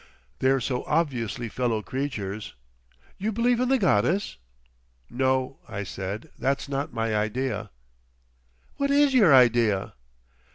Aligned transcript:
They're 0.39 0.59
so 0.59 0.83
obviously 0.85 1.47
fellow 1.47 1.83
creatures. 1.83 2.55
You 3.19 3.31
believe 3.31 3.59
in 3.59 3.69
the 3.69 3.77
goddess?" 3.77 4.37
"No," 5.11 5.59
I 5.69 5.83
said, 5.83 6.31
"that's 6.39 6.67
not 6.67 6.91
my 6.91 7.15
idea." 7.15 7.69
"What 8.77 8.89
is 8.89 9.13
your 9.13 9.31
idea?" 9.31 9.93